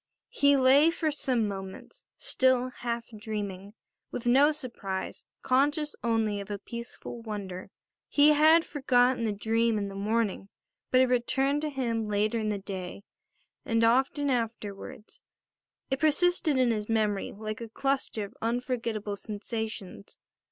[0.31, 3.75] He lay for some moments still half dreaming,
[4.09, 7.69] with no surprise, conscious only of a peaceful wonder.
[8.09, 10.49] He had forgotten the dream in the morning;
[10.89, 13.03] but it returned to him later in the day,
[13.63, 15.21] and often afterwards.
[15.91, 20.17] It persisted in his memory like a cluster of unforgettable sensations.